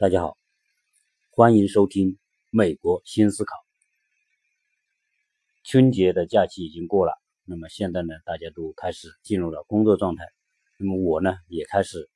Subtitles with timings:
[0.00, 0.38] 大家好，
[1.30, 2.12] 欢迎收听
[2.50, 3.56] 《美国新思考》。
[5.64, 7.12] 春节的假期已经过了，
[7.42, 10.24] 那么现在呢，大家都开始进入了工作状态。
[10.76, 12.08] 那么我呢，也开始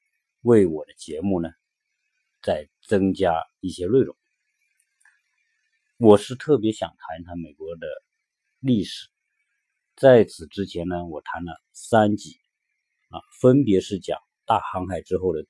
[0.42, 1.48] 为我的节目呢，
[2.40, 4.16] 在增加一些内容。
[5.96, 7.88] 我是特别想谈一谈美国的
[8.60, 9.08] 历史。
[9.96, 12.36] 在此之前呢，我谈了三集
[13.08, 15.44] 啊，分别是讲大航海之后的。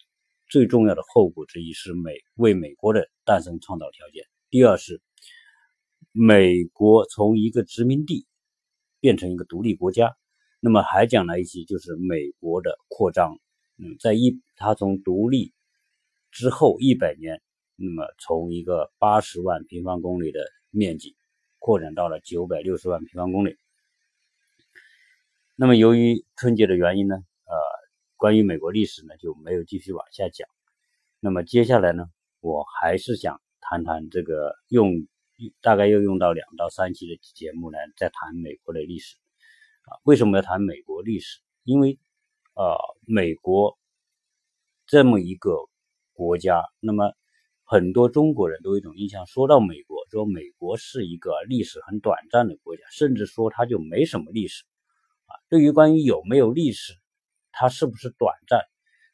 [0.52, 4.22] 最重要的后果之一是美为美国的诞生创造条件。
[4.50, 5.00] 第二是
[6.12, 8.26] 美国从一个殖民地
[9.00, 10.14] 变成一个独立国家。
[10.60, 13.38] 那么还讲了一些就是美国的扩张。
[13.78, 15.54] 嗯，在一它从独立
[16.30, 17.40] 之后一百年，
[17.76, 21.16] 那么从一个八十万平方公里的面积
[21.60, 23.56] 扩展到了九百六十万平方公里。
[25.56, 27.16] 那么由于春节的原因呢，
[28.22, 30.48] 关于美国历史呢，就没有继续往下讲。
[31.18, 32.06] 那么接下来呢，
[32.38, 35.08] 我还是想谈谈这个，用
[35.60, 39.16] 大概要用到两到三期的节目呢，再谈美国的历史
[39.86, 39.98] 啊。
[40.04, 41.40] 为什么要谈美国历史？
[41.64, 41.98] 因为
[42.54, 43.76] 啊，美国
[44.86, 45.56] 这么一个
[46.12, 47.12] 国家，那么
[47.64, 54.62] 很多中国人都有一种印象，说到美国，说美国是一个历史很短暂的国家，甚至说它就没什么历史
[55.26, 55.34] 啊。
[55.48, 56.92] 对于关于有没有历史，
[57.52, 58.58] 它是不是短暂？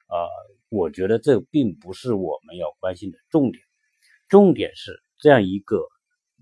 [0.08, 0.26] 呃，
[0.70, 3.62] 我觉得这并不是我们要关心的重点。
[4.26, 5.86] 重点是这样一个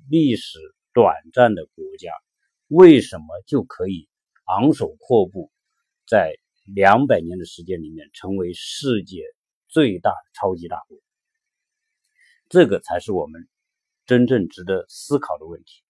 [0.08, 0.60] 历史
[0.92, 2.12] 短暂的国家，
[2.68, 4.08] 为什么就可以
[4.44, 5.50] 昂首阔步，
[6.06, 9.22] 在两百年的时间里面成为世界
[9.66, 10.98] 最大超级大国？
[12.48, 13.48] 这个才是我们
[14.04, 15.82] 真正值得思考的问题。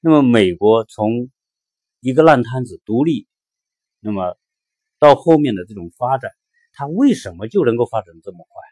[0.00, 1.30] 那么，美国从
[2.00, 3.28] 一个烂摊子独立，
[4.00, 4.36] 那么。
[5.02, 6.30] 到后面的这种发展，
[6.72, 8.62] 它为什么就能够发展这么快？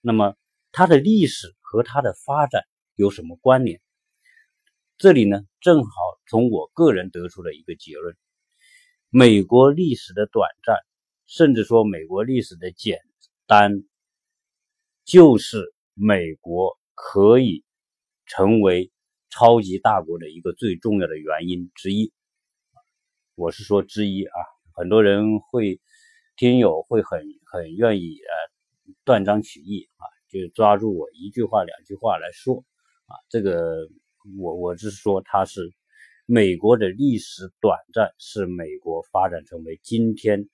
[0.00, 0.34] 那么
[0.72, 2.62] 它的历史和它的发展
[2.94, 3.78] 有什么关联？
[4.96, 5.90] 这里呢，正好
[6.28, 8.16] 从我个人得出了一个结论：
[9.10, 10.78] 美国历史的短暂，
[11.26, 12.98] 甚至说美国历史的简
[13.46, 13.84] 单，
[15.04, 17.64] 就是美国可以
[18.24, 18.90] 成为
[19.28, 22.14] 超级大国的一个最重要的原因之一。
[23.34, 24.57] 我是说之一啊。
[24.78, 25.80] 很多人会
[26.36, 32.64] 听友会很很愿意呃断章取义啊，就抓住我一句话两句话来说
[33.06, 33.88] 啊，这个
[34.38, 35.72] 我我是说它是
[36.26, 40.48] 美国的历史短暂是美国发展成为今天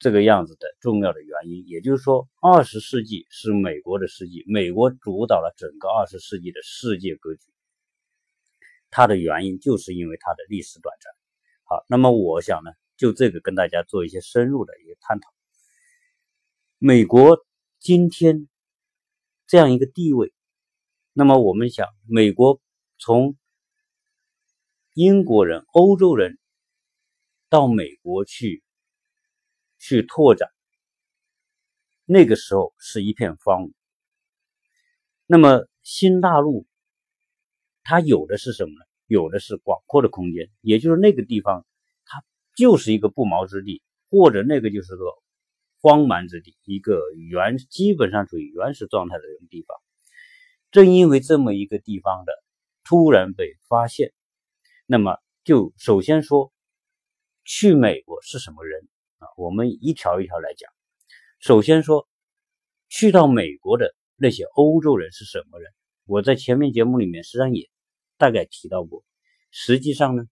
[0.00, 1.64] 这个样子的重要的原因。
[1.68, 7.42] 也就是说，二十世纪是美国的世纪，美国主导了整个二十世纪的世界格局。
[8.90, 11.12] 它的原因就是因为它的历史短暂。
[11.62, 12.72] 好，那么我想呢。
[13.02, 15.28] 就这个跟大家做一些深入的一个探讨。
[16.78, 17.44] 美国
[17.80, 18.48] 今天
[19.48, 20.32] 这样一个地位，
[21.12, 22.60] 那么我们想，美国
[22.98, 23.36] 从
[24.94, 26.38] 英国人、欧洲人
[27.48, 28.62] 到美国去
[29.80, 30.48] 去拓展，
[32.04, 33.72] 那个时候是一片荒芜。
[35.26, 36.68] 那么新大陆
[37.82, 38.84] 它有的是什么呢？
[39.08, 41.66] 有的是广阔的空间，也就是那个地方。
[42.54, 45.04] 就是一个不毛之地，或者那个就是个
[45.80, 49.76] 荒蛮之地，一个原基本上处于原始状态的这个地方。
[50.70, 52.32] 正因为这么一个地方的
[52.84, 54.12] 突然被发现，
[54.86, 56.52] 那么就首先说
[57.44, 58.88] 去美国是什么人
[59.18, 59.28] 啊？
[59.36, 60.70] 我们一条一条来讲。
[61.40, 62.08] 首先说
[62.88, 65.72] 去到美国的那些欧洲人是什么人？
[66.04, 67.68] 我在前面节目里面实际上也
[68.18, 69.04] 大概提到过。
[69.50, 70.26] 实际上呢，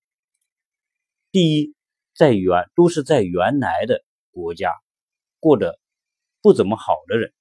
[1.33, 1.75] 第一。
[2.15, 4.73] 在原都是在原来的国家
[5.39, 5.79] 过得
[6.43, 7.33] 不怎么好的人，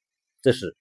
[0.42, 0.76] 这是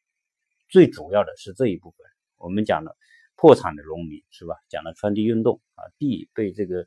[0.68, 2.06] 最主要的是这一部分。
[2.36, 2.96] 我们讲了
[3.34, 4.54] 破产的农民是吧？
[4.68, 6.86] 讲了圈地运动啊，地被这个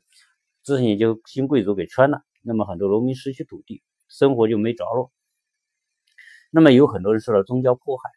[0.62, 5.10] 资产阶级新贵族给圈了，那么很多农民失去土地，生活就没着落。
[6.50, 8.10] 那么有很多人受到宗教迫害，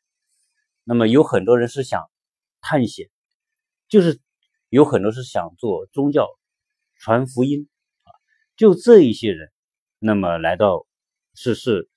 [0.84, 2.10] 那么有很多人是想
[2.62, 3.10] 探险，
[3.88, 4.20] 就是
[4.70, 6.28] 有很多是想做宗教
[6.98, 7.70] 传福音。
[8.56, 9.52] 就这一些人，
[10.00, 10.88] 那么来到
[11.34, 11.90] 是是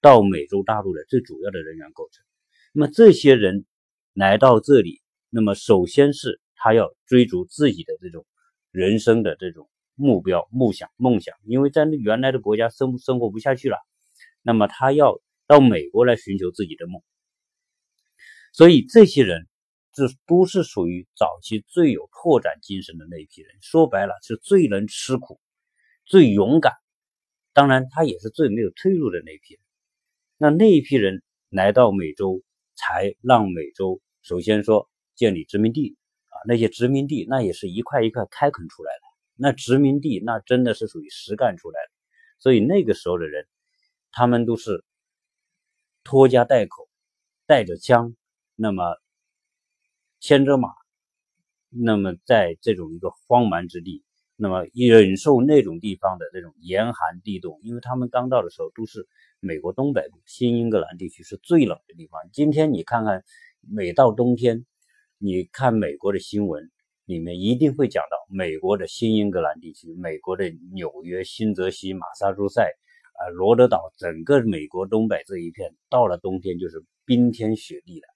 [0.00, 2.24] 到美洲大陆的最主要的人员构成。
[2.72, 3.66] 那么这些人
[4.14, 8.24] 来到这里，那么首先是他要追逐自己的这种
[8.70, 13.76] 人生的这种目标、梦想、梦想，因为在那原来的国家生生活不下去了，
[14.42, 17.02] 那么他要到美国来寻求自己的梦。
[18.52, 19.46] 所以这些人
[19.92, 25.38] 这都是属于早期最有拓展精神的那一批人，说白了是最能吃苦。
[26.08, 26.72] 最勇敢，
[27.52, 29.62] 当然他也是最没有退路的那一批人。
[30.38, 32.42] 那那一批人来到美洲，
[32.76, 39.02] 才让美洲首先说建立殖民地啊，那些殖民地那也是一块一块开垦出来的，
[39.36, 41.92] 那殖民地那真的是属于实干出来的，
[42.38, 43.46] 所以那个时候的人，
[44.10, 44.82] 他们都是
[46.04, 46.88] 拖家带口，
[47.44, 48.16] 带着枪，
[48.54, 48.82] 那么
[50.20, 50.70] 牵着马，
[51.68, 54.02] 那么在这种一个荒蛮之地。
[54.40, 59.04] 那么忍受那种地方的这种严寒地冻，因为他们刚到的时候都是
[59.40, 62.20] 美国东北部新英格兰地区是最冷的地方。
[62.32, 63.24] 今天你看看，
[63.68, 64.64] 每到冬天，
[65.18, 66.70] 你看美国的新闻
[67.04, 78.06] 里面一定会讲到美国的新英格兰地区，美国的纽约、新泽西、马萨诸塞啊、罗德岛，整个美国东北这一片，到了冬天就是冰天雪地的。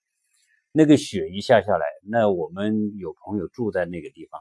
[0.71, 4.41] 那个雪一下下来，那我们有朋友住在那个地方。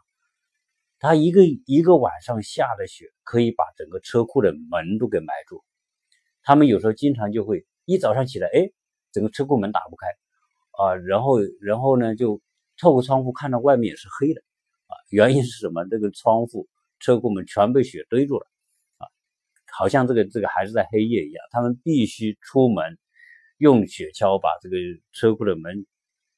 [1.02, 5.64] 他一个一个晚上下的雪，可以把整个车库的门都给埋住。
[6.44, 8.70] 他们有时候经常就会一早上起来，哎，
[9.12, 10.06] 整个车库门打不开
[10.78, 12.40] 啊，然后然后呢，就
[12.78, 14.42] 透过窗户看到外面也是黑的
[14.86, 14.94] 啊。
[15.10, 15.84] 原因是什么？
[15.90, 16.68] 这个窗户、
[17.00, 18.46] 车库门全被雪堆住了
[19.00, 19.10] 啊，
[19.74, 21.44] 好像这个这个还是在黑夜一样。
[21.50, 22.96] 他们必须出门
[23.58, 24.76] 用雪橇把这个
[25.14, 25.80] 车库的门，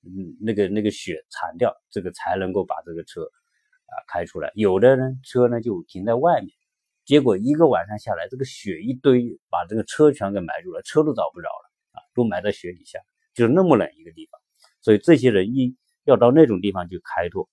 [0.04, 3.30] 嗯，那个那个雪铲掉，这个才能够把这个车。
[3.86, 6.50] 啊，开出来，有的呢车呢就停在外面，
[7.06, 13.00] 结果一个晚上下来，这个雪一堆，把这个车全给埋住了，车都找不着了啊，都埋在雪底下，
[13.34, 14.40] 就是那么冷一个地方。
[14.82, 15.76] 所以这些人一
[16.06, 17.50] 要到那种地方去开拓，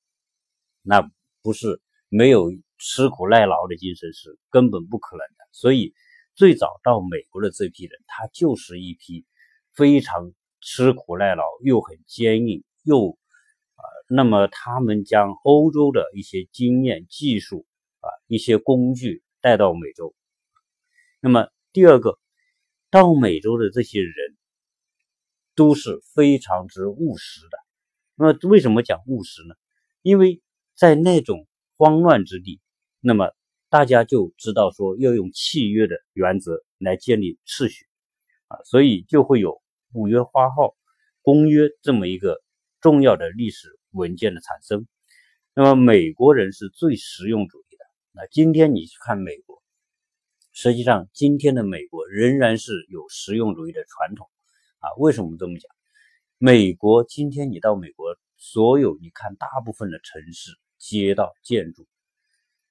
[0.82, 1.09] 那
[1.43, 5.49] 不是没有吃苦耐劳的精神是根本不可能的。
[5.53, 5.93] 所以
[6.35, 9.27] 最早到美国的这批人，他就是一批
[9.75, 13.19] 非常吃苦耐劳又很坚硬又。
[14.12, 17.64] 那么他们将欧洲的一些经验、技术
[18.00, 20.16] 啊，一些工具带到美洲。
[21.20, 22.18] 那么第二个，
[22.90, 24.12] 到美洲的这些人
[25.54, 27.58] 都是非常之务实的。
[28.16, 29.54] 那么为什么讲务实呢？
[30.02, 30.42] 因为
[30.74, 31.46] 在那种
[31.76, 32.60] 慌乱之地，
[32.98, 33.30] 那么
[33.68, 37.86] 大家就知道说要用契约的原则来建立秩序
[38.48, 39.52] 啊，所以就会有
[39.92, 40.74] 《五月花号
[41.22, 42.42] 公约》这么一个
[42.80, 43.78] 重要的历史。
[43.92, 44.87] 文件的产生，
[45.54, 47.84] 那么美国人是最实用主义的。
[48.12, 49.62] 那今天你去看美国，
[50.52, 54.28] 实际上今天的美国仍然是有实用主义的传统
[54.78, 54.90] 啊。
[54.98, 55.70] 为什么这么讲？
[56.38, 61.86] 美国今天你到美国，所有你看大部分的城市、街道、建筑，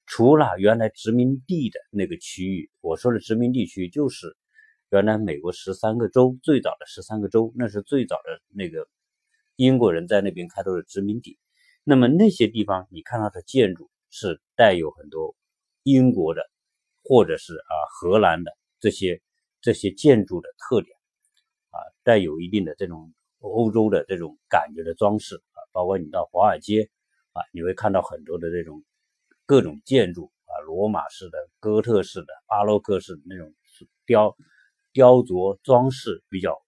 [0.06, 4.36] 除了原来殖民地的那个区域，我说的殖民地区就是
[4.90, 8.88] 原来美国十三个州最早的十三个州，那是最早的那个。
[9.60, 11.38] 英国人在那边开拓的殖民地，
[11.84, 15.36] 那么那些地方你看到的建筑是带有很多
[15.82, 16.50] 英国的，
[17.04, 19.20] 或者是啊荷兰的这些
[19.60, 20.96] 这些建筑的特点
[21.68, 26.88] 啊，带有一定的这种欧洲的这种感觉的装饰啊，包括你到华尔街
[27.32, 28.82] 啊，你会看到很多的这种
[29.44, 33.52] 各种建筑啊，罗马式的、哥特式的、巴洛克式的那种
[34.06, 34.34] 雕
[34.94, 36.62] 雕琢装饰比较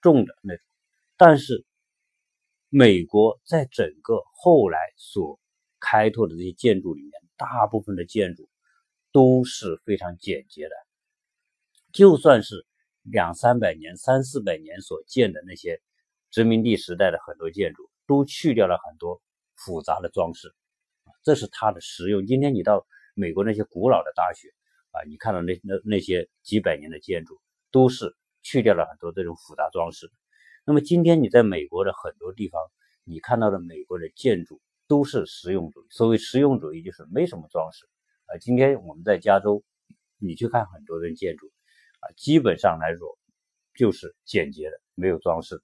[0.00, 0.64] 重的那种，
[1.18, 1.66] 但是。
[2.72, 5.40] 美国在整个后来所
[5.80, 8.48] 开拓的这些建筑里面，大部分的建筑
[9.10, 10.74] 都是非常简洁的。
[11.92, 12.64] 就算是
[13.02, 15.82] 两三百年、三四百年所建的那些
[16.30, 19.20] 殖民地时代的很多建筑，都去掉了很多
[19.56, 20.54] 复杂的装饰，
[21.24, 22.24] 这是它的实用。
[22.24, 24.46] 今天你到美国那些古老的大学
[24.92, 27.40] 啊，你看到那那那些几百年的建筑，
[27.72, 30.08] 都是去掉了很多这种复杂装饰。
[30.64, 32.60] 那么今天你在美国的很多地方，
[33.04, 35.86] 你看到的美国的建筑都是实用主义。
[35.90, 37.88] 所谓实用主义，就是没什么装饰
[38.26, 38.38] 啊。
[38.38, 39.64] 今天我们在加州，
[40.18, 41.50] 你去看很多的建筑
[42.00, 43.18] 啊，基本上来说
[43.74, 45.62] 就是简洁的，没有装饰。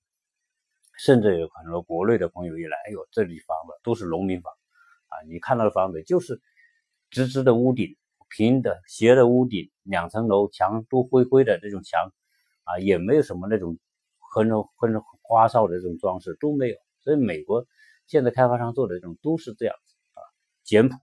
[0.99, 4.51] 甚至有很多国内的朋友一来，哎呦，这里房子都是农民房
[5.09, 6.41] 啊，你看到的房子就是
[7.11, 7.97] 直直的屋顶、
[8.29, 12.13] 平的斜的屋顶，两层楼，墙都灰灰的这种墙
[12.65, 13.79] 啊，也没有什么那种。
[14.37, 17.67] 很多很多花哨的这种装饰都没有，所以美国
[18.07, 20.21] 现在开发商做的这种都是这样子啊，
[20.63, 20.97] 简朴。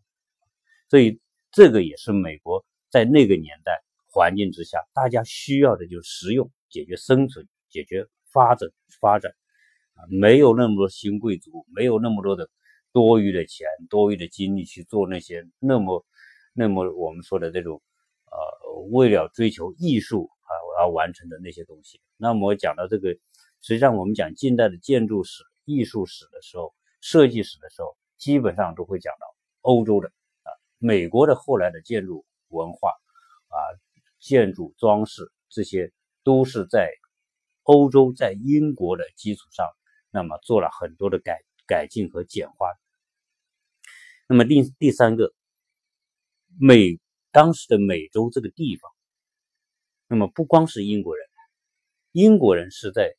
[0.88, 1.20] 所以
[1.52, 8.70] 这个也是美国在那个年代环境之下，大家需要的就是实用，解决生存，解决发展
[9.02, 9.32] 发展
[9.96, 12.48] 啊，没有那么多新贵族，没有那么多的
[12.92, 16.06] 多余的钱、多余的精力去做那些那么
[16.54, 17.82] 那么我们说的这种
[18.25, 20.30] 呃，为了追求艺术。
[20.84, 22.02] 要完成的那些东西。
[22.18, 23.10] 那么我讲到这个，
[23.62, 30.10] 实际上我们讲近代的建筑史、艺术史的时候，设计史的时候，基本上都会讲到欧洲的
[30.44, 32.90] 啊，美国的后来的建筑文化
[33.48, 33.58] 啊，
[34.20, 36.92] 建筑装饰这些都是在
[37.63, 39.66] 欧洲在英国的基础上，
[40.12, 42.68] 那么做了很多的改改进和简化。
[44.28, 45.34] 那么第第三个，
[46.60, 47.00] 美
[47.32, 48.92] 当时的美洲这个地方，
[50.13, 51.25] 那么不光是英国人，
[52.12, 53.15] 英国人是在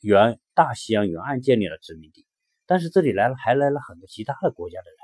[0.00, 2.26] 原大西洋沿岸建立了殖民地，
[2.64, 4.96] 但是这里来了还来了很多其他的国家的人，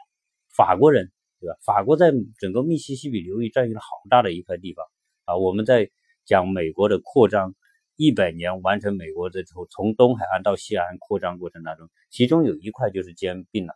[0.57, 1.59] 法国人，对吧？
[1.63, 4.87] 法国在整个密西西比流域占据了好大的一块地方
[5.27, 5.37] 啊。
[5.37, 5.91] 我们在
[6.25, 7.55] 讲美国的扩张，
[7.97, 13.75] 一百年完成美国这从从东海岸到西海岸扩张过程当中，其中有一块就是兼并了，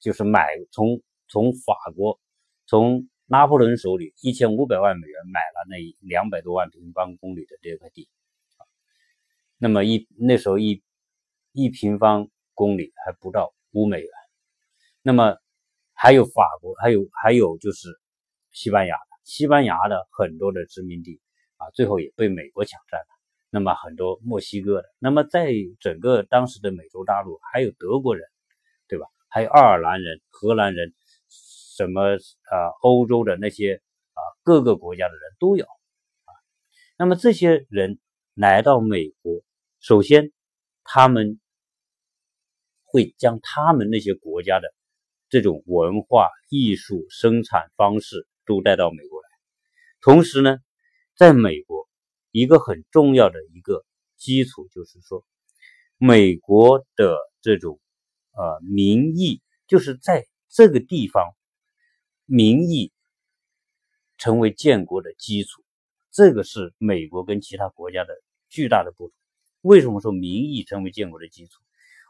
[0.00, 1.00] 就是买从。
[1.32, 2.18] 从法国，
[2.66, 8.08] 从拿破仑手里一千五百万美元买了那两百多万平方公里的这块地，
[9.56, 10.82] 那么一那时候一
[11.52, 14.10] 一平方公里还不到五美元，
[15.00, 15.36] 那么
[15.92, 17.88] 还有法国，还有还有就是
[18.50, 21.20] 西班牙的，西班牙的很多的殖民地
[21.56, 23.06] 啊，最后也被美国抢占了。
[23.48, 28.26] 那么很多墨西哥的，那么在整个当时的美洲大陆，还有德国人，
[28.88, 29.06] 对吧？
[29.28, 30.92] 还有爱尔兰人、荷兰人。
[31.80, 32.68] 什么啊？
[32.82, 33.80] 欧洲的那些
[34.12, 36.30] 啊，各个国家的人都有啊。
[36.98, 37.98] 那么这些人
[38.34, 39.40] 来到美国，
[39.78, 40.30] 首先
[40.84, 41.40] 他们
[42.82, 44.68] 会将他们那些国家的
[45.30, 49.28] 这种文化艺术生产方式都带到美国来。
[50.02, 50.58] 同时呢，
[51.16, 51.88] 在美国
[52.30, 53.86] 一个很重要的一个
[54.18, 55.24] 基础就是说，
[55.96, 57.80] 美国的这种
[58.32, 61.24] 呃民意，就是在这个地方。
[62.32, 62.92] 民意
[64.16, 65.64] 成为建国的基础，
[66.12, 68.14] 这个是美国跟其他国家的
[68.48, 69.16] 巨大的不同。
[69.62, 71.60] 为什么说民意成为建国的基础？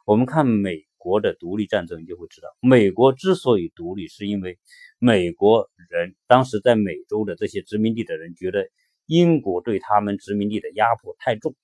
[0.05, 4.59] 我们看美国的独立战争，就会知道，美国之所以独立，是因为
[4.99, 8.69] 美国人当时在美洲的这些殖民地的人觉得
[9.07, 11.57] 英国对他们殖民地的压迫太重，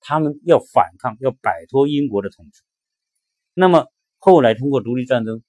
[0.00, 2.62] 他们要反抗，要摆脱英国的统治。
[3.52, 5.42] 那么后来通过独立战争，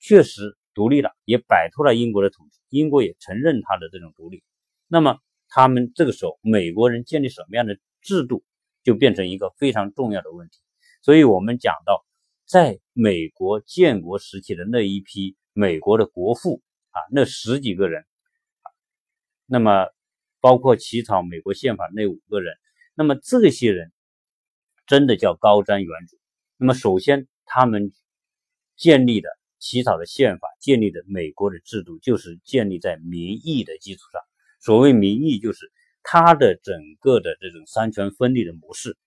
[0.00, 0.58] 确实。
[0.74, 4.42] 独立了，也摆脱了英国的统治，英国也承认他的这种独立。
[4.88, 8.44] 那么，他们这个时候，美国人建立什么样的制度，
[8.82, 10.58] 就变成一个非常重要的问题。
[11.00, 12.04] 所以，我们讲到，
[12.44, 18.66] 在美国建国时期的那一批美国的国父啊，那十几个人啊，
[19.46, 19.86] 那么
[20.40, 22.54] 包括起草美国宪法那五个人，
[22.94, 23.92] 那么这些人
[24.86, 26.18] 真的叫高瞻远瞩。
[26.56, 27.92] 那么，首先他们
[28.76, 29.28] 建立的。
[29.64, 34.20] 起草的宪法建立的美国的制度，就是建立在民意的基础上。
[34.60, 38.98] 所谓民意，就是它的整个的这种三权分立的模式，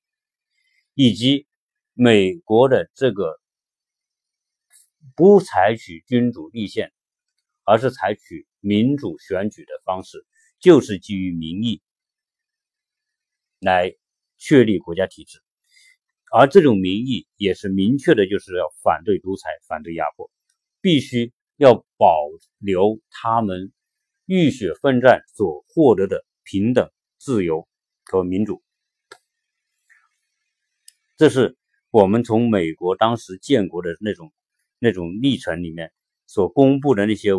[0.96, 1.46] 以及
[1.94, 3.40] 美国的这个
[5.16, 6.92] 不采取君主立宪，
[7.64, 10.26] 而是采取民主选举的方式，
[10.60, 11.84] 就是基于民意
[13.60, 13.96] 来
[14.40, 15.40] 确立国家体制。
[16.32, 20.32] 而这种民意也是明确的，就是要反对独裁，反对压迫。
[20.82, 22.16] 必须要保
[22.60, 23.72] 留他们
[24.26, 27.68] 浴血奋战所获得的平等、自由
[28.06, 28.62] 和民主。
[31.18, 31.58] 这是
[31.90, 34.32] 我们从美国当时建国的那种
[34.80, 35.92] 那种历程里面
[36.28, 37.32] 所公布的那些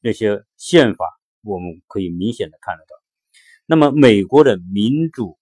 [0.00, 1.04] 那些宪法，
[1.42, 2.96] 我们可以明显的看得到。
[3.66, 5.38] 那么，美国的民主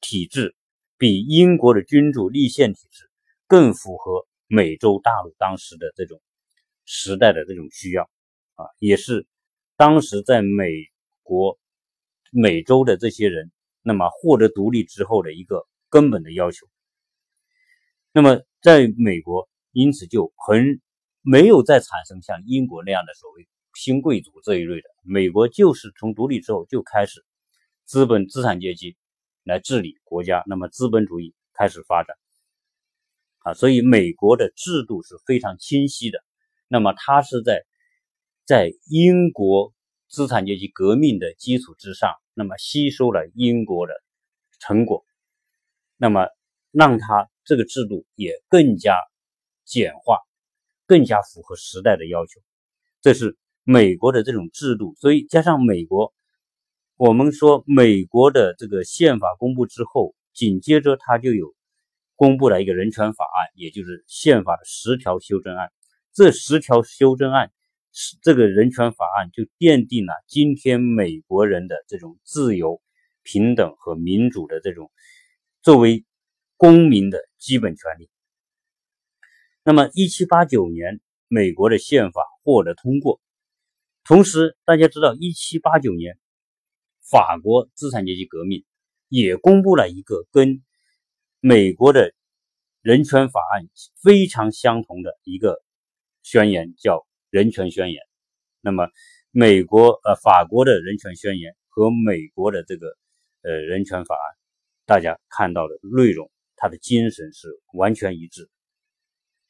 [0.00, 0.54] 体制
[0.96, 3.10] 比英国的君主立宪体制
[3.46, 6.20] 更符合美洲大陆当时的这种。
[6.90, 8.04] 时代的这种需要
[8.54, 9.26] 啊，也是
[9.76, 10.72] 当时在美
[11.22, 11.58] 国、
[12.32, 13.52] 美洲的这些人，
[13.82, 16.66] 那么获得独立之后的一个根本的要求。
[18.10, 20.80] 那么在美国，因此就很
[21.20, 24.88] 没有再产生像英国那样的所谓新贵族这一类的。
[25.02, 27.22] 美国就是从独立之后就开始
[27.84, 28.96] 资本资产阶级
[29.44, 32.16] 来治理国家，那么资本主义开始发展
[33.40, 36.24] 啊，所以美国的制度是非常清晰的。
[36.68, 37.64] 那么，他是在
[38.44, 39.72] 在英国
[40.06, 43.94] 资产阶级革命的基础之上，那么吸收了英国的
[44.60, 45.04] 成果，
[45.96, 46.26] 那么
[46.70, 48.96] 让他这个制度也更加
[49.64, 50.18] 简化，
[50.86, 52.40] 更加符合时代的要求。
[53.00, 56.12] 这是美国的这种制度，所以加上美国，
[56.96, 61.54] 我们说美国的这个宪法公布之后，紧接着他就有
[62.14, 65.70] 公布了一个人权法案，也就是宪法的十条修正案。
[66.18, 67.52] 这十条修正案，
[68.22, 72.82] 这个人权法案就奠定了今天美国人的这种自由、
[73.22, 74.90] 平等和民主的这种
[75.62, 76.04] 作为
[76.56, 78.10] 公民的基本权利。
[79.62, 83.20] 那么，一七八九年，美国的宪法获得通过，
[84.02, 86.18] 同时大家知道，一七八九年，
[87.08, 88.64] 法国资产阶级革命
[89.06, 90.64] 也公布了一个跟
[91.38, 92.12] 美国的
[92.82, 93.68] 人权法案
[94.02, 95.62] 非常相同的一个
[96.22, 96.96] 宣言，叫
[97.30, 98.02] 《人权宣言》。
[98.60, 98.88] 那么，
[99.30, 102.96] 美国呃法国的人权宣言和美国的这个
[103.42, 104.36] 呃人权法案，
[104.84, 108.50] 大家看到的内容，它的精神是完全一致。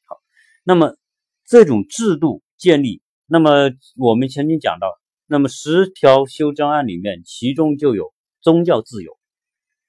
[0.05, 0.17] 好，
[0.63, 0.97] 那么
[1.45, 9.17] 这种制度建立，那么我们曾经讲到，那么十条修正案里面，其中就有宗教自由。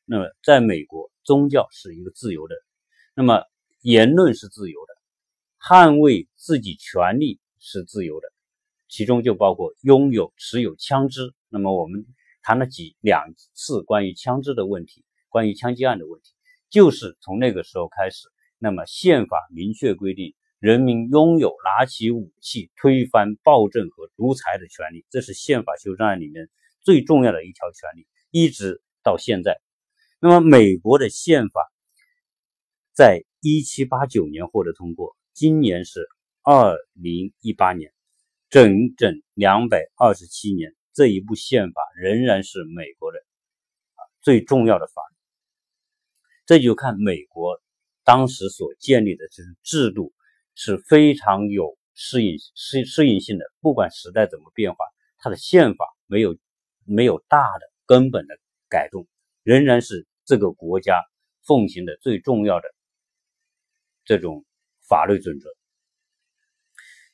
[0.07, 2.57] 那么，在美国，宗教是一个自由的，
[3.15, 3.45] 那么
[3.83, 4.90] 言论是自由的，
[5.61, 8.29] 捍卫自己权利是自由的。
[8.89, 11.33] 其中就包括拥有、持有枪支。
[11.49, 12.07] 那么我们
[12.43, 16.33] 谈了几两次关于枪支的问题，关于枪击案的问题，
[16.71, 18.29] 就是从那个时候开始。
[18.59, 26.49] 那么宪法明确规定，人民拥有拿起武器推翻暴政和独裁的权利，这是宪法修正案里面
[26.81, 29.61] 最重要的一条权利，一直到现在。
[30.19, 31.73] 那么美国的宪法
[32.93, 36.09] 在一七八九年获得通过，今年是
[36.43, 37.93] 二零一八年。
[38.49, 43.19] 整整两百二十七年，这一部宪法仍然是美国的
[43.95, 45.17] 啊最重要的法律。
[46.47, 47.63] 这就看美国
[48.03, 50.13] 当时所建立的这种制度
[50.57, 53.45] 是非常有适应适适应性的。
[53.61, 54.85] 不管时代怎么变化，
[55.19, 56.37] 它的宪法没有
[56.85, 58.37] 没有大的根本的
[58.69, 59.07] 改动，
[59.45, 61.01] 仍然是这个国家
[61.47, 62.67] 奉行的最重要的
[64.05, 64.45] 这种
[64.91, 65.49] 法律准则。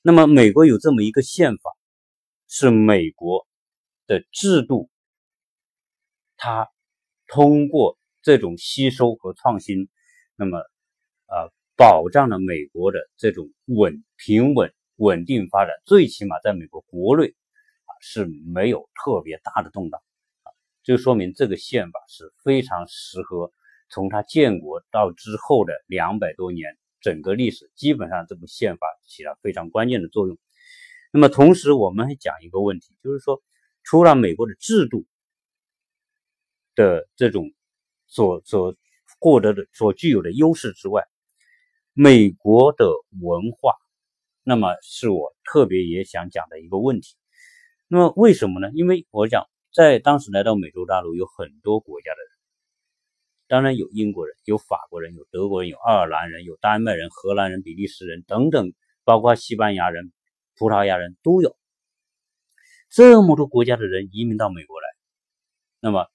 [0.00, 1.70] 那么，美国有这么一个宪法，
[2.48, 3.46] 是美国
[4.06, 4.88] 的制度，
[6.38, 6.70] 它
[7.26, 9.90] 通过这种吸收和创新，
[10.36, 10.58] 那么，
[11.26, 15.74] 呃，保障了美国的这种稳、平稳、稳定发展。
[15.84, 20.00] 最起码在美国国内啊是没有特别大的动荡
[20.44, 20.48] 啊，
[20.82, 23.52] 就说明这个宪法是非常适合
[23.90, 26.78] 从它建国到之后的两百多年。
[27.06, 30.36] 整个历史基本上，这部宪法起了非常关键的作用。
[31.12, 33.40] 那么，同时我们还讲一个问题，就是说，
[33.84, 35.06] 除了美国的制度
[36.74, 37.52] 的这种
[38.08, 38.74] 所所
[39.20, 41.04] 获得的、所具有的优势之外，
[41.92, 42.90] 美国的
[43.22, 43.74] 文化，
[44.42, 47.14] 那么是我特别也想讲的一个问题。
[47.86, 48.68] 那么，为什么呢？
[48.74, 52.35] 因为我讲，在当时来到美洲大陆有很多国家的人。
[53.48, 58.72] 当然有英国人，有法国人，有德国人，有爱尔兰人，有丹麦人、荷兰人、比利时人等等，
[59.04, 60.12] 包括西班牙人、
[60.56, 61.56] 葡萄牙人都有。
[62.88, 64.88] 这么多国家的人移民到美国来，
[65.80, 66.08] 那么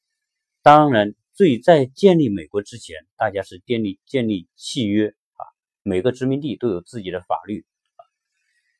[0.61, 5.41] 当然最在建立美国之前，大家是建立建立契约啊，
[5.83, 7.65] 每个殖民地都有自己的法律
[7.95, 8.03] 啊。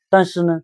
[0.10, 0.64] 但是呢，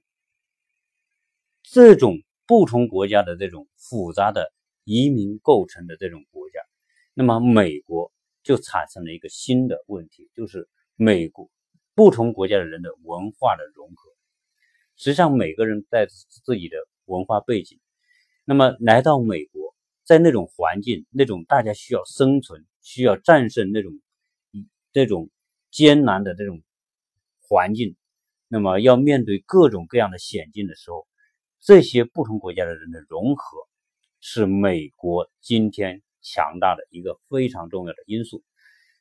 [1.64, 4.52] 这种不同国家的这种复杂的
[4.84, 6.60] 移民构成的这种国家。
[7.20, 8.12] 那么美国
[8.44, 11.50] 就产生了一个新的问题，就是美国
[11.96, 14.12] 不同国家的人的文化的融合。
[14.98, 17.80] 实际上，每个人带自己的文化背景，
[18.46, 23.92] 那么来到美国，在那种环境、那种大家需要生存、需要战胜那种
[24.94, 25.32] 这种
[25.72, 26.62] 艰难的这种
[27.40, 27.96] 环境，
[28.48, 31.08] 那么要面对各种各样的险境的时候，
[31.62, 33.58] 这些不同国家的人的融合，
[34.20, 36.04] 是美国今天。
[36.30, 38.44] 强大的一个非常重要的因素，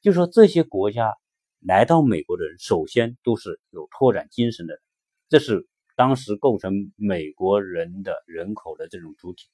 [0.00, 1.12] 就说这些国家
[1.58, 4.82] 来到美国的人，首先都是有拓展精神的人，
[5.28, 9.48] 这是当时构成美国人的人口的这种主体。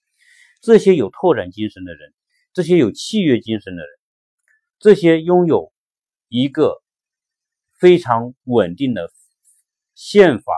[0.60, 2.12] 这些有拓展精神的人，
[2.52, 3.90] 这些有契约精神的人，
[4.78, 5.72] 这些拥有
[6.28, 6.82] 一个
[7.78, 9.10] 非常稳定的
[9.94, 10.52] 宪法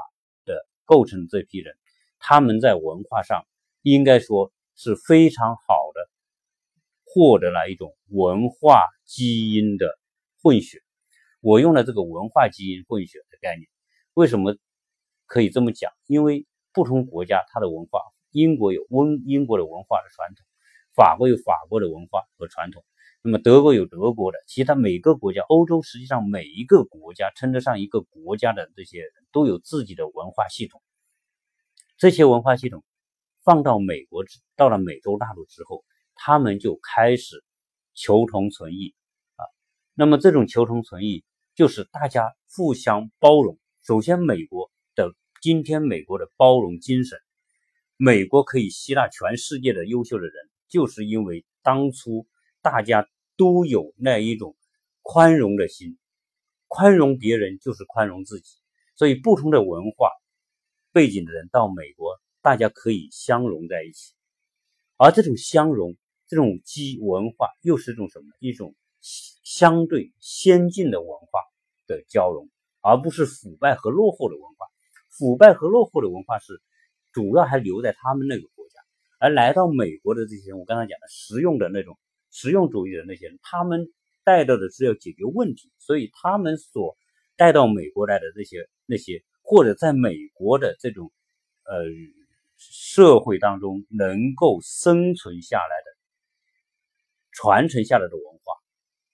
[0.44, 1.76] 的构成这批人，
[2.18, 3.46] 他们在文化上
[3.82, 5.62] 应该说是非常好
[5.94, 6.10] 的。
[7.14, 9.86] 获得了一种文化基因的
[10.42, 10.80] 混血。
[11.40, 13.68] 我用了这个文化基因混血的概念，
[14.14, 14.56] 为什么
[15.26, 15.92] 可以这么讲？
[16.08, 18.00] 因为不同国家它的文化，
[18.32, 20.44] 英国有温英国的文化的传统，
[20.92, 22.82] 法国有法国的文化和传统，
[23.22, 30.82] 那么德国有德国的，其他每个国家，欧洲实际上每一个国家称得上一个国家的这些人都有自己的文化系统。
[31.96, 32.82] 这些文化系统
[33.44, 34.24] 放到美国，
[34.56, 35.84] 到了美洲大陆之后。
[36.26, 37.44] 他们就开始
[37.92, 38.94] 求同存异
[39.36, 39.44] 啊，
[39.92, 41.22] 那么这种求同存异
[41.54, 43.58] 就是大家互相包容。
[43.82, 47.18] 首先，美国的今天，美国的包容精神，
[47.98, 50.32] 美国可以吸纳全世界的优秀的人，
[50.66, 52.26] 就是因为当初
[52.62, 53.06] 大家
[53.36, 54.56] 都有那一种
[55.02, 55.98] 宽容的心，
[56.68, 58.56] 宽容别人就是宽容自己。
[58.96, 60.08] 所以，不同的文化
[60.90, 64.14] 背景的人到美国，大家可以相融在一起，
[64.96, 65.94] 而这种相融。
[66.26, 68.26] 这种基文化又是一种什么？
[68.40, 71.40] 一种相对先进的文化
[71.86, 72.48] 的交融，
[72.80, 74.66] 而不是腐败和落后的文化。
[75.10, 76.60] 腐败和落后的文化是
[77.12, 78.80] 主要还留在他们那个国家，
[79.20, 81.96] 而来到美国的这些人，我刚才讲的实用的那种
[82.32, 83.92] 实用主义的那些人，他们
[84.24, 86.96] 带到的是要解决问题，所以他们所
[87.36, 91.12] 带到美国来的这些那些，或者在美国的这种
[91.64, 91.84] 呃
[92.56, 95.93] 社会当中能够生存下来的、
[97.34, 98.54] 传承下来的文化，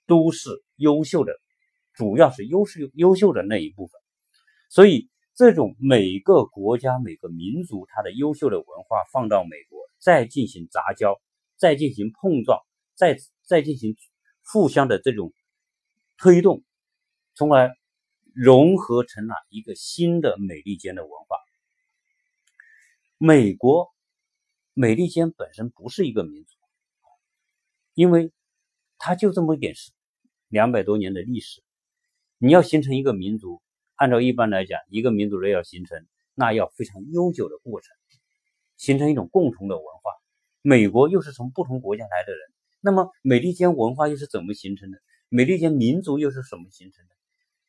[0.06, 1.32] 都是优秀的，
[1.94, 4.00] 主要是优秀优秀的那一部分，
[4.68, 5.08] 所以。
[5.36, 11.18] 这种每个国家、每个民族，它的优秀的文化放到美国，再进行杂交，
[11.56, 12.60] 再进行碰撞，
[12.94, 13.96] 再再进行
[14.44, 15.32] 互相的这种
[16.18, 16.62] 推动，
[17.34, 17.74] 从而
[18.34, 21.36] 融合成了一个新的美利坚的文化。
[23.16, 23.88] 美国
[24.74, 26.50] 美利坚本身不是一个民族，
[27.94, 28.32] 因为
[28.98, 29.92] 它就这么一点事，
[30.48, 31.62] 两百多年的历史，
[32.38, 33.60] 你要形成一个民族。
[33.96, 37.94] 按照一般来讲，一个民族的要形成，那要非常悠久的过程，
[38.78, 40.12] 形成一种共同的文化。
[40.62, 42.40] 美国又是从不同国家来的人，
[42.80, 44.98] 那么美利坚文化又是怎么形成的？
[45.28, 47.14] 美利坚民族又是什么形成的？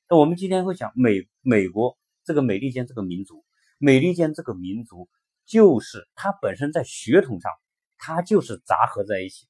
[0.08, 3.44] 那我们今天会讲美美国这个美利坚这个民族，
[3.78, 5.10] 美利坚这个民族
[5.46, 7.52] 就是它本身在血统上，
[7.98, 9.48] 它就是杂合在一起，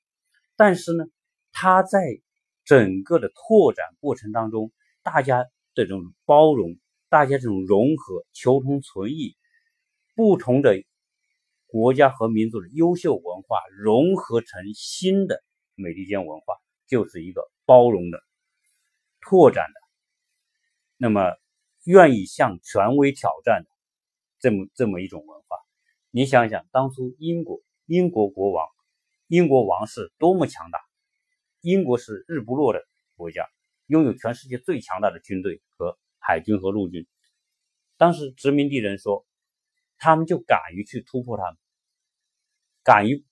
[0.62, 1.06] 但是呢，
[1.52, 2.00] 它在
[2.66, 4.72] 整个的拓展过程当中，
[5.02, 5.50] 大家。
[5.74, 9.38] 这种包容，大家这种融合、求同存异，
[10.16, 10.84] 不同的
[11.66, 15.42] 国家和民族的优秀文化融合成新的
[15.76, 16.56] 美利坚文化，
[16.88, 18.20] 就是一个包容的、
[19.22, 19.80] 拓展的，
[20.98, 21.38] 那么
[21.86, 23.70] 愿意向权威挑战的
[24.42, 25.56] 这么这么一种文化。
[26.10, 28.68] 你想想，当初英国英国国王、
[29.32, 30.80] 英国王室多么强大，
[31.62, 33.48] 英国是日不落的国家。
[33.86, 37.08] 拥有全世界最强大的军队和海军和陆军，
[37.96, 39.26] 当时殖民地人说，
[39.98, 41.56] 他们就敢于去突破他们，
[42.84, 43.26] 敢于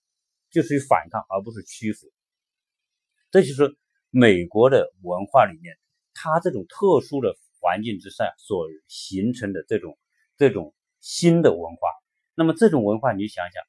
[0.49, 2.09] 就是于反抗，而不是屈服。
[3.29, 3.77] 这就是
[4.09, 5.77] 美国的文化里面，
[6.13, 9.99] 它这种特殊的环境之下所形成的这种
[10.37, 11.89] 这种新的文化。
[12.35, 13.61] 那么这种文化，你想想，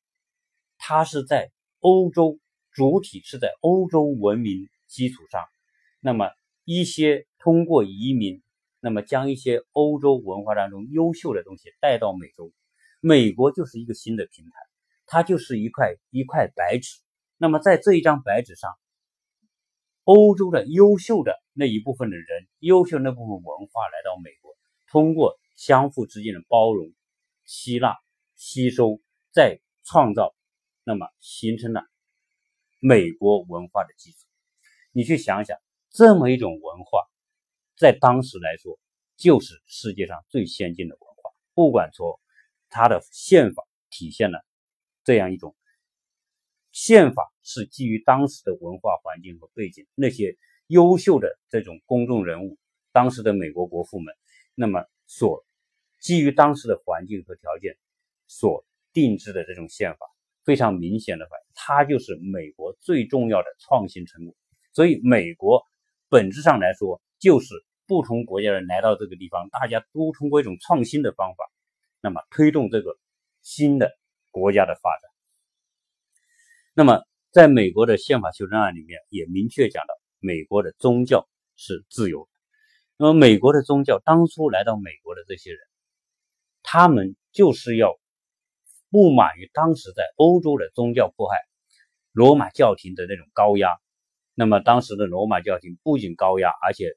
[0.78, 2.38] 它是在欧洲
[2.72, 5.44] 主体是在欧洲文明基础上，
[6.00, 6.30] 那么。
[6.66, 8.42] 一些通过移民，
[8.78, 12.52] 那么将一些欧洲文化当中优秀的东西带到美洲，
[13.00, 14.52] 美国就是一个新的平台，
[15.06, 17.00] 它就是一块一块白纸。
[17.38, 18.70] 那么在这一张白纸上，
[20.04, 24.56] 欧洲的优秀的那一部分的人，优秀那部分文化来到美国，
[24.92, 26.92] 通过相互之间的包容、
[27.44, 27.96] 吸纳、
[28.36, 29.00] 吸收，
[29.32, 30.36] 再创造，
[30.90, 31.86] 那么形成了
[32.80, 34.18] 美国文化的基础。
[34.90, 35.56] 你去想想。
[35.92, 37.00] 这么一种文化，
[37.76, 38.78] 在当时来说，
[39.16, 41.32] 就是世界上最先进的文化。
[41.52, 42.20] 不管说
[42.68, 44.40] 它的宪法体现了
[45.02, 45.56] 这样一种
[46.70, 52.56] 宪法，是基于当时的文化环境和背景，那些优秀的这种公众人物，
[52.92, 54.14] 当时的美国国父们，
[54.54, 55.44] 那么所
[55.98, 57.76] 基于当时的环境和条件
[58.28, 60.06] 所定制的这种宪法，
[60.50, 64.34] 非常明显的话，它就是美国最重要的创新成果。
[64.72, 65.62] 所以，美国。
[66.08, 67.46] 本质上来说，就是
[67.86, 71.48] 不同国家人来到这个地方，大家都通过一种创新的方法，
[72.00, 72.98] 那么推动这个
[73.42, 73.96] 新的
[74.32, 75.08] 国家的发展。
[76.74, 82.30] 那么，在美国的宪法修正案里面也明确讲到，美国的宗教是自由的。
[82.96, 85.60] 那么，美国的宗教当初来到美国的这些人，
[86.64, 87.99] 他们就是要
[88.90, 91.36] 不满于当时在欧洲的宗教迫害，
[92.12, 93.70] 罗马教廷的那种高压。
[94.34, 96.96] 那么当时的罗马教廷不仅高压，而且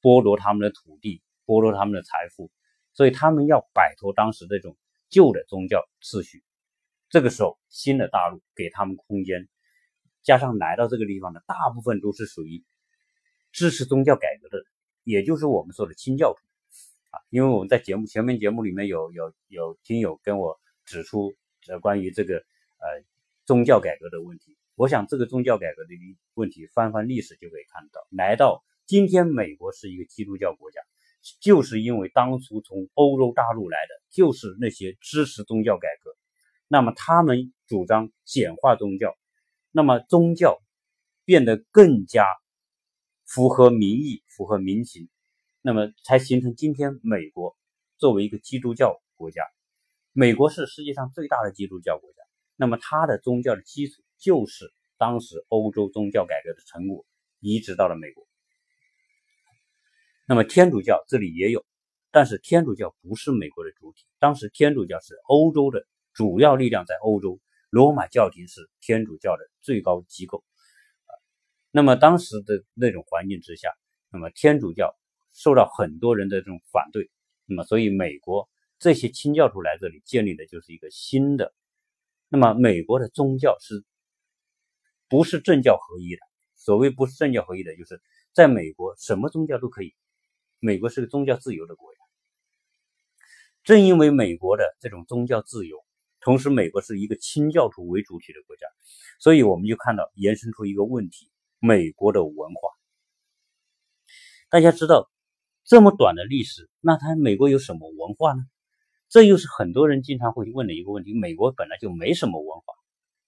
[0.00, 2.50] 剥夺他们的土地，剥夺他们的财富，
[2.92, 4.76] 所以他们要摆脱当时这种
[5.08, 6.44] 旧的宗教秩序。
[7.08, 9.48] 这个时候，新的大陆给他们空间，
[10.22, 12.62] 加上来到这个地方的大部分都是属于
[13.50, 14.64] 支持宗教改革的，
[15.04, 16.38] 也就是我们说的清教徒
[17.10, 17.22] 啊。
[17.30, 21.34] 因为我们在节目前面节目里面有有有听友跟我指出
[21.68, 23.04] 呃关于这个呃
[23.44, 24.56] 宗教改革的问题。
[24.76, 25.90] 我想，这个宗教改革的
[26.34, 28.04] 问题，翻翻历史就可以看到。
[28.10, 30.80] 来到今天，美国是一个基督教国家，
[31.40, 36.10] 就是因为当初从欧洲大陆来的，就是那些支持宗教改革，
[36.66, 39.16] 那么他们主张简化宗教，
[39.70, 40.60] 那么宗教
[41.24, 42.26] 变得更加
[43.24, 45.08] 符合民意、符合民情，
[45.62, 47.56] 那么才形成今天美国
[47.96, 49.44] 作为一个基督教国家。
[50.16, 52.22] 美国是世界上最大的基督教国家，
[52.54, 54.00] 那么它的宗教的基础。
[54.16, 57.04] 就是当时欧洲宗教改革的成果，
[57.40, 58.26] 移植到了美国。
[60.26, 61.66] 那么天主教这里也有，
[62.10, 64.06] 但是天主教不是美国的主体。
[64.20, 70.44] 当时天主教是欧洲的主要力量，在欧洲，罗马教廷是天主教的最高机构。
[71.72, 73.68] 那么当时的那种环境之下，
[74.10, 74.96] 那么天主教
[75.34, 77.10] 受到很多人的这种反对。
[77.46, 78.48] 那么所以美国
[78.84, 81.54] 这些清教徒来这里建立的就是一个新的。
[82.28, 83.82] 那么美国的宗教是
[85.08, 86.20] 不是政教合一的？
[86.54, 88.02] 所谓不是政教合一的，就是
[88.34, 89.94] 在美国什么宗教都可以。
[90.58, 91.98] 美国是个宗教自由的国家，
[93.62, 95.82] 正因为美国的这种宗教自由，
[96.20, 98.66] 同时美国是一个清教徒为主体的国家，
[99.18, 102.68] 所以我们就看到延伸出一个问题：美国的文化。
[104.50, 105.10] 大家知道，
[105.64, 108.44] 这么短的历史，那它美国有什么文化呢？
[109.14, 111.14] 这又是很多人经常会问的一个问题。
[111.16, 112.74] 美国本来就没什么文化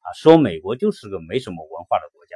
[0.00, 2.34] 啊，说美国就是个没什么文化的国家。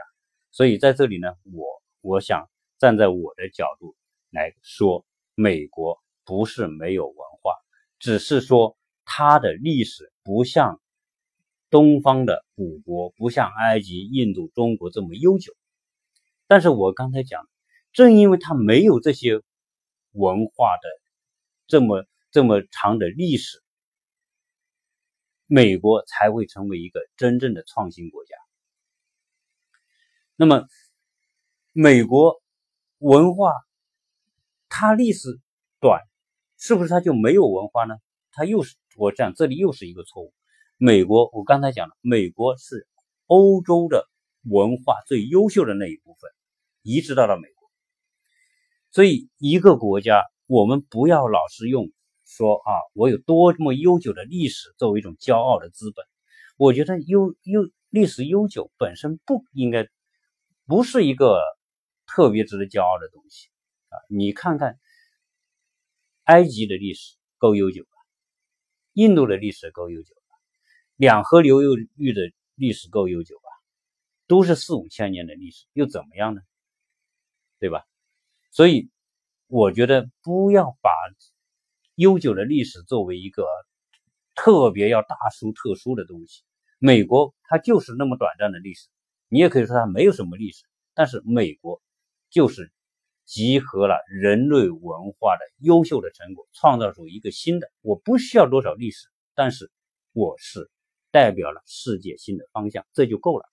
[0.52, 1.66] 所以在这里呢，我
[2.00, 3.96] 我想站在我的角度。
[4.30, 7.56] 来说，美国不是没有文化，
[7.98, 10.80] 只是说它的历史不像
[11.70, 15.52] 东方的古国，不像埃及、印度、中国这么悠久。
[16.46, 17.44] 但是我刚才讲，
[17.92, 19.42] 正因为它没有这些
[20.12, 20.88] 文化的
[21.66, 23.62] 这么这么长的历史，
[25.46, 28.36] 美国才会成为一个真正的创新国家。
[30.36, 30.66] 那么，
[31.72, 32.42] 美国
[32.98, 33.52] 文化。
[34.72, 35.40] 它历史
[35.80, 36.00] 短，
[36.56, 37.96] 是不是它就没有文化呢？
[38.30, 40.32] 它又是我讲这里又是一个错误。
[40.76, 42.86] 美国，我刚才讲了，美国是
[43.26, 44.08] 欧洲的
[44.44, 46.30] 文化最优秀的那一部分，
[46.82, 47.68] 移植到了美国。
[48.92, 51.90] 所以一个国家，我们不要老是用
[52.30, 56.06] 说啊，我有多么悠久的历史作为一种骄傲的资本。
[56.56, 59.88] 我觉得悠悠历史悠久本身不应该，
[60.64, 61.42] 不是一个
[62.06, 63.48] 特别值得骄傲的东西。
[63.88, 64.78] 啊，你看看，
[66.22, 67.90] 埃及的历史够悠久吧？
[68.92, 70.36] 印度的历史够悠久吧？
[70.94, 71.60] 两河流
[71.96, 73.50] 域的历史够悠久吧？
[74.28, 76.42] 都是四五千年的历史，又怎么样呢？
[77.58, 77.84] 对吧？
[78.52, 78.88] 所以
[79.48, 80.90] 我觉得不要把
[82.00, 83.44] 悠久的历史作为一个
[84.34, 86.42] 特别要大书特书的东西。
[86.78, 88.88] 美国它就是那么短暂的历史，
[89.28, 91.82] 你也可以说它没有什么历史，但是美国
[92.30, 92.72] 就是。
[93.26, 97.70] 集合了人类文化的优秀的成果，创造出一个新的。
[97.80, 99.70] 我不需要多少历史，但是
[100.12, 100.68] 我是
[101.12, 103.44] 代表了世界新的方向，这就够了。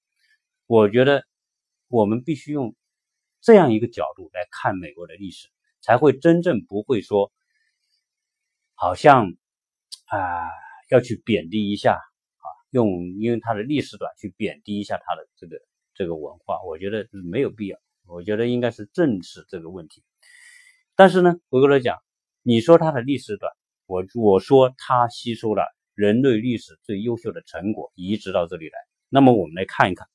[0.65, 1.27] 我觉得
[1.89, 2.75] 我们必须用
[3.39, 5.47] 这样一个角度来看美国的历史，
[5.79, 7.31] 才会真正不会说
[8.79, 9.33] 好像
[10.05, 10.47] 啊
[10.91, 12.87] 要去贬低一下啊，用
[13.19, 15.59] 因为它的历史短去贬低一下它的这个
[15.95, 17.79] 这个文化，我觉得没有必要。
[18.05, 20.03] 我觉得应该是正视这个问题，
[20.95, 21.97] 但是呢，回过来讲，
[22.43, 23.51] 你说它的历史短，
[23.87, 25.63] 我我说它吸收了
[25.95, 28.77] 人类历史最优秀的成果，移植到这里来。
[29.09, 30.07] 那么我们来看一看，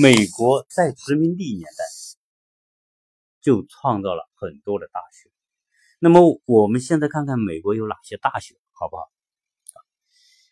[0.00, 1.84] 美国在殖民地年代
[3.40, 5.30] 就创造了很多的大学。
[5.98, 9.10] 那么我们现在看看美国有哪些大学，好不好？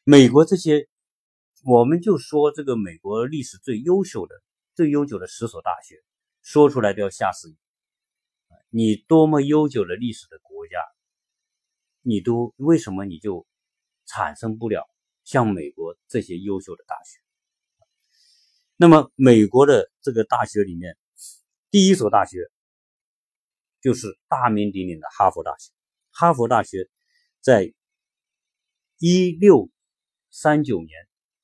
[0.05, 0.89] 美国这些，
[1.65, 4.35] 我们就说这个美国历史最优秀的。
[4.75, 6.05] 最悠久的十所大学，
[6.43, 7.49] 说出来都要吓死
[8.69, 8.89] 你！
[8.89, 10.77] 你多么悠久的历史的国家，
[12.03, 13.47] 你都为什么你就
[14.05, 14.87] 产生不了
[15.25, 17.19] 像美国这些优秀的大学？
[18.77, 20.99] 那么，美国的这个大学里面，
[21.71, 22.37] 第一所大学
[23.87, 25.71] 就是大名鼎鼎的哈佛大学。
[26.11, 26.91] 哈佛大学
[27.41, 27.73] 在
[28.99, 29.71] 一六
[30.29, 30.91] 三九年，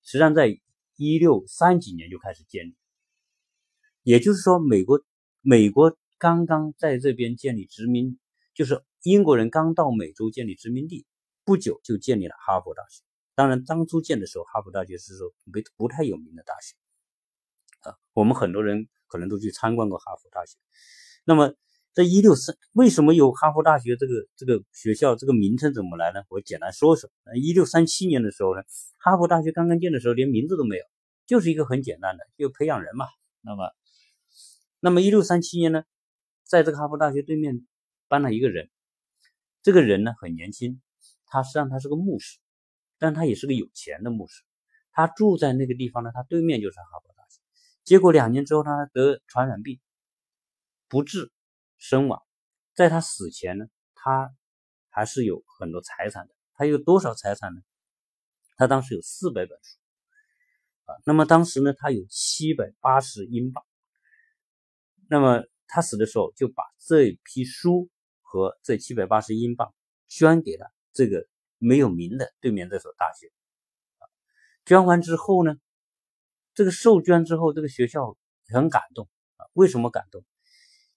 [0.02, 0.61] 实际上在
[0.96, 2.76] 一六三几年就开始建立。
[4.02, 5.00] 也就是说，美国
[5.40, 8.18] 美国刚刚在这边建立殖民，
[8.55, 11.07] 就是英国人刚到美洲建立殖民地
[11.44, 13.05] 不久，就建立了哈佛大学。
[13.37, 16.74] 当然，当初建的时候，哈佛大学是说没不太有名的大学
[17.88, 17.96] 啊。
[18.14, 20.59] 我们很多人可能都去参观过哈佛大学。
[21.24, 21.55] 那么，
[21.94, 25.14] 在一六三，为什么有哈佛大学这个这个学校？
[25.14, 26.22] 这个名称怎么来呢？
[26.28, 27.11] 我简单说说。
[27.35, 28.62] 一六三七年的时候呢，
[28.98, 30.85] 哈佛大学刚刚建的时候，连名字都没有，
[31.26, 33.07] 就是一个很简单的，就培养人嘛。
[33.42, 33.70] 那么。
[34.85, 35.85] 那么，一六三七年呢，
[36.44, 37.66] 在这个哈佛大学对面
[38.09, 38.68] 搬了一个人，
[39.62, 40.81] 这个人呢很年轻，
[41.26, 42.38] 他实际上他是个牧师，
[42.98, 44.42] 但他也是个有钱的牧师。
[44.90, 47.40] 他住在那个地方呢，他对面就是哈佛大学。
[47.85, 49.78] 结果两年之后，他得传染病，
[50.88, 51.31] 不治
[51.83, 52.23] 身亡。
[52.75, 53.66] 在他死前呢，
[53.97, 54.33] 他
[54.88, 56.35] 还是有很多财产的。
[56.55, 57.61] 他有多少财产呢？
[58.57, 59.79] 他当时有四百本书
[60.85, 60.95] 啊。
[61.05, 63.64] 那么当时呢，他有七百八十英镑。
[65.11, 67.90] 那么他死的时候就把这批书
[68.21, 69.75] 和这七百八十英镑
[70.07, 71.27] 捐给了这个
[71.59, 73.33] 没有名的对面这所大学。
[74.64, 75.57] 捐完之后呢，
[76.55, 78.16] 这个受捐之后，这个学校
[78.55, 79.47] 很感动啊。
[79.55, 80.25] 为什么感动？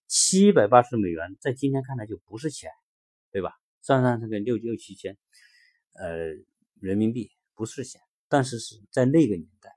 [0.07, 2.71] 七百八十美元在今天看来就不是钱，
[3.31, 3.51] 对吧？
[3.81, 5.17] 算上这个六六七千，
[5.93, 6.33] 呃，
[6.79, 9.75] 人民币不是钱，但是是在那个年代，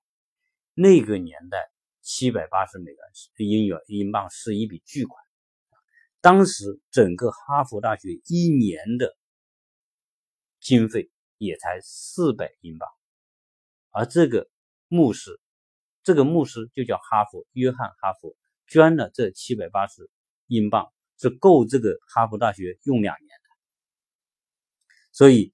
[0.74, 5.22] 那个年代七百八十美元是英元英镑是一笔巨款。
[6.20, 9.16] 当时整个哈佛大学一年的
[10.60, 12.88] 经费也才四百英镑。
[13.90, 14.50] 而这个
[14.88, 15.40] 牧师，
[16.02, 18.36] 这个牧师就叫哈佛约翰哈佛，
[18.66, 20.10] 捐了这七百八十
[20.48, 23.48] 英镑，是够这个哈佛大学用两年的，
[25.12, 25.52] 所以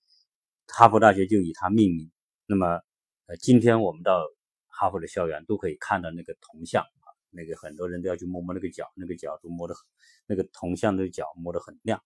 [0.67, 2.11] 哈佛大学就以它命名。
[2.47, 2.81] 那么，
[3.27, 4.25] 呃，今天我们到
[4.69, 9.83] 哈佛的校园都可以看到那个铜像啊，那个很多人都要去摸摸那个角，那个角都摸得很，
[10.27, 12.03] 那个铜像的角摸得很亮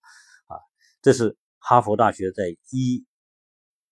[0.47, 0.57] 啊。
[1.01, 3.05] 这是哈佛大学在一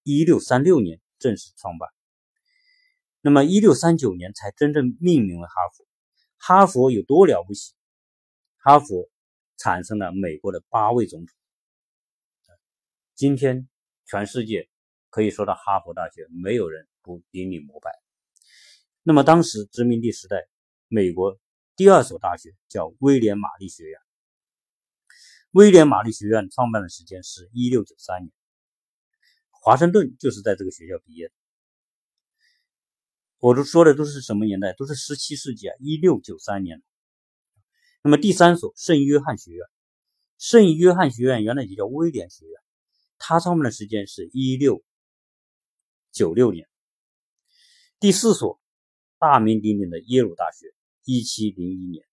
[0.03, 1.89] 一六三六年正式创办。
[3.21, 5.85] 那么，一六三九年才真正命名为哈佛。
[6.37, 7.73] 哈佛有多了不起？
[8.59, 9.09] 哈佛
[9.57, 11.35] 产生了美国的八位总统。
[13.15, 13.67] 今天，
[14.05, 14.69] 全世界
[15.09, 17.91] 可以说到哈佛大学，没有人不顶礼膜拜。
[19.03, 20.47] 那么，当时殖民地时代，
[20.87, 21.39] 美国
[21.75, 23.99] 第二所大学叫威廉玛丽学院。
[25.51, 28.31] 威廉玛丽学院创办的时间是一六九三年，
[29.49, 31.33] 华盛顿就是在这个学校毕业的。
[33.39, 34.73] 我都说的都是什么年代？
[34.73, 36.83] 都是十七世纪啊，一六九三年。
[38.07, 39.67] 那么第三所圣约翰学院，
[40.37, 42.53] 圣约翰学院原来也叫威廉学院，
[43.17, 44.81] 它创办的时间是一六
[46.13, 46.69] 九六年。
[47.99, 48.61] 第四所
[49.19, 52.05] 大名鼎鼎的耶鲁大学，一七零一年。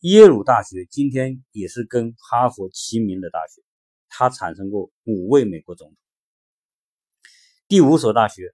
[0.00, 3.62] 耶鲁大学今天也是跟哈佛齐名的大学，
[4.08, 5.96] 它产生过五位美国总统。
[7.68, 8.52] 第五所大学。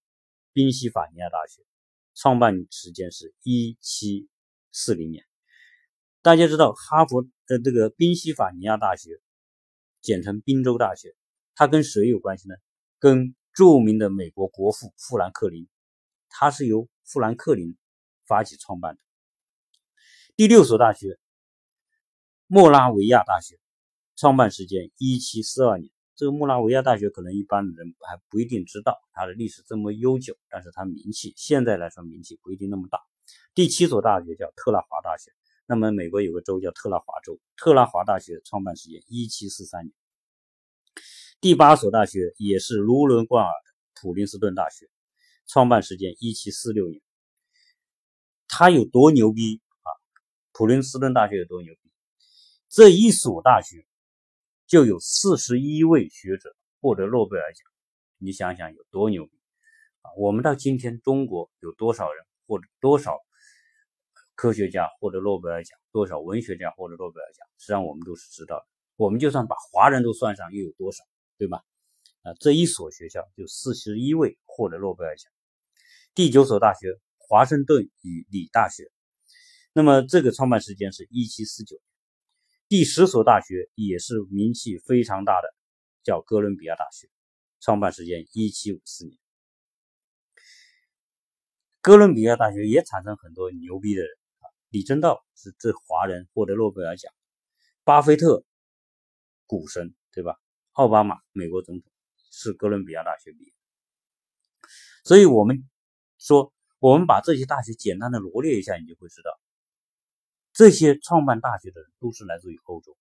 [0.53, 1.63] 宾夕法尼亚大学
[2.15, 4.29] 创办时间是一七
[4.71, 5.26] 四零年。
[6.27, 9.21] 大家知道哈佛的这个宾夕法尼亚大学，
[10.01, 11.15] 简称宾州大学，
[11.55, 12.57] 它跟谁有关系呢？
[12.99, 15.69] 跟著名的美国国父富兰克林，
[16.29, 17.77] 它是由富兰克林
[18.27, 19.01] 发起创办的。
[20.35, 21.17] 第六所大学，
[22.49, 23.61] 莫拉维亚大学，
[24.17, 25.93] 创办时间一七四二年。
[26.17, 32.99] 这个莫拉维亚大学可能一般的人还不一定知道，它的历史这么悠久，但是它名气现在来说名气不一定那么大。
[33.55, 35.31] 第七所大学叫特拉华大学，
[35.67, 39.93] 那么美国有个州叫特拉华州，特拉华大学创办时间一七四三年。
[41.41, 44.89] 第八所大学也是卢伦贯尔的普林斯顿大学，
[45.47, 47.03] 创办时间一七四六年。
[48.49, 49.89] 它有多牛逼啊？
[50.53, 51.91] 普林斯顿大学有多牛逼？
[52.69, 53.87] 这一所大学。
[54.69, 57.65] 就有四十一位学者获得诺贝尔奖，
[58.19, 59.31] 你想想有多牛逼
[60.01, 60.11] 啊！
[60.17, 63.17] 我们到今天，中国有多少人获得多少
[64.37, 67.45] 科学家获得诺贝尔奖，多少文学家获得诺贝尔奖？
[67.59, 68.67] 实际上我们都是知道的。
[68.97, 71.03] 我们就算把华人都算上，又有多少，
[71.39, 71.65] 对吧？
[72.23, 75.33] 啊，这一所学校就四十一位获得诺贝尔奖。
[76.15, 78.91] 第九所大学，华盛顿与理大学，
[79.73, 81.81] 那么这个创办时间是一七四九。
[82.69, 85.55] 第十所大学也是名气非常大的，
[86.03, 87.09] 叫哥伦比亚大学，
[87.61, 89.19] 创办时间一七五四年。
[91.81, 94.11] 哥伦比亚大学也产生很多牛逼的人，
[94.77, 97.11] 李政道是这华人获得诺贝尔奖，
[97.83, 98.45] 巴菲特
[99.47, 100.39] 股神对吧？
[100.73, 101.91] 奥巴马美国总统
[102.31, 103.55] 是哥伦比亚大学毕业，
[105.03, 105.67] 所以我们
[106.19, 109.31] 说，我们把这些大学简单的罗列一下，你就会知道。
[110.53, 112.99] 这些创办大学的人都是来自于欧洲，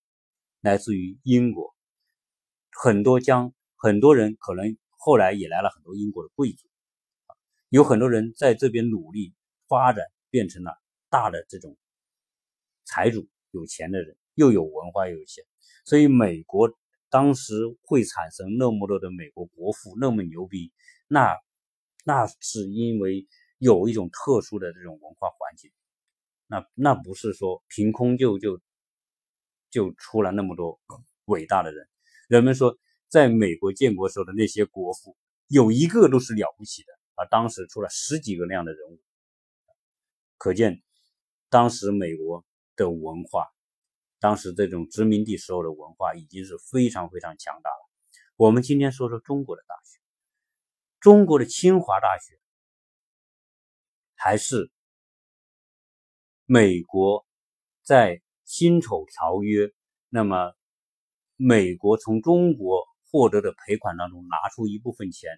[0.61, 1.75] 来自于英国，
[2.71, 6.69] 很多将很多人可能后来也来了很多英国的贵族，
[7.67, 9.33] 有很多人在这边努力
[9.67, 10.71] 发展，变成了
[11.15, 11.77] 大的这种
[12.83, 15.45] 财主、有钱的人，又有文化又有钱，
[15.85, 16.69] 所以美国
[17.09, 17.53] 当时
[17.83, 20.73] 会产生那么多的美国国父那么牛逼，
[21.07, 21.37] 那
[22.03, 23.25] 那是因为
[23.59, 25.71] 有一种特殊的这种文化环境。
[26.47, 28.59] 那那不是说凭空就就
[29.69, 30.81] 就出了那么多
[31.27, 31.87] 伟大的人。
[32.27, 35.15] 人们说，在美国建国时候的那些国父，
[35.47, 37.25] 有一个都是了不起的啊！
[37.31, 38.99] 当时出了十几个那样的人物，
[40.37, 40.83] 可见
[41.55, 42.43] 当时美国
[42.75, 43.47] 的文化，
[44.19, 47.89] 当时这种殖民地时候的文化已经是非常非常强大了。
[48.35, 50.01] 我们今天说说中国的大学，
[50.99, 52.37] 中国的清华大学
[54.15, 54.69] 还是。
[56.45, 57.25] 美国
[57.81, 59.73] 在辛丑条约，
[60.09, 60.53] 那么
[61.37, 65.31] 美国从中国获得的赔款当中拿出一部分钱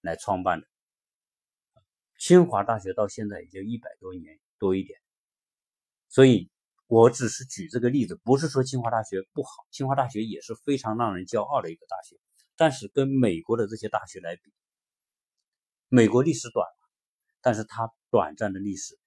[0.00, 0.66] 来创办的。
[2.18, 5.00] 清华大学到现在也就一百多年多一点，
[6.08, 6.50] 所以
[6.86, 12.16] 我只是举这个例子，不是说清华大学不好，清华大学也是非常让人骄傲的一个大学。
[12.56, 14.52] 但是跟美国的这些大学来比，
[15.88, 16.66] 美国历史短，
[17.42, 18.98] 但是它短暂的历史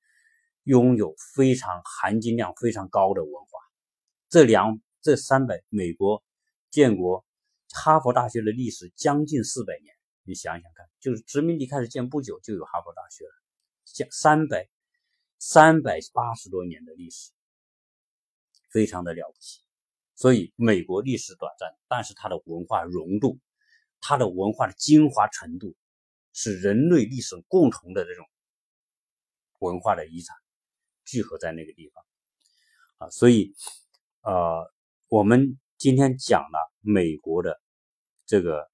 [0.64, 3.50] 拥有非常含金量非常高的文化。
[4.30, 6.24] 这两这三百，美国
[6.70, 7.26] 建国，
[7.72, 9.96] 哈佛大学的历史将近四百年。
[10.24, 13.32] 你想想看，就是殖民地开始建不久，就有哈佛大学了，
[13.86, 14.70] 像三百
[15.40, 17.32] 三百八十多年的历史，
[18.70, 19.62] 非常的了不起。
[20.14, 23.40] 所以，美国历史短暂，但是它的文化浓度，
[24.02, 25.76] 它的文化的精华程度，
[26.34, 28.24] 是人类历史共同的这种
[29.60, 30.36] 文化的遗产
[31.06, 32.06] 聚合在那个地方
[32.98, 33.10] 啊。
[33.10, 33.56] 所以，
[34.22, 34.72] 呃，
[35.08, 37.60] 我们今天讲了美国的
[38.28, 38.70] 这个。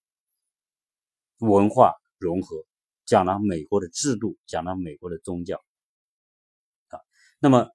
[1.40, 2.66] 文化融合，
[3.04, 5.62] 讲了美国的制度，讲了美国的宗教，
[7.46, 7.70] 那么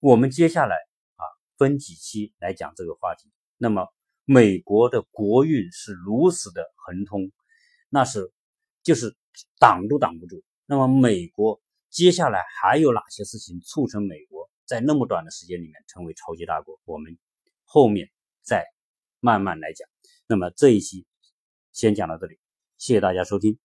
[0.00, 0.74] 我们接下来
[1.16, 1.22] 啊
[1.58, 3.30] 分几期来讲这个话题。
[3.58, 3.86] 那么
[4.24, 7.30] 美国的国运是如此的亨通，
[7.90, 8.32] 那是
[8.82, 9.14] 就是
[9.58, 10.42] 挡都挡不住。
[10.64, 11.60] 那么美国
[11.90, 16.80] 接下来还有哪些事情促成美国在那么短的时间里面成为超级大国？
[16.84, 17.18] 我们
[17.64, 18.10] 后面
[18.40, 18.64] 再
[19.20, 19.86] 慢慢来讲。
[20.26, 21.04] 那么这一期
[21.72, 22.38] 先讲到这里。
[22.78, 23.58] 谢谢大家收听。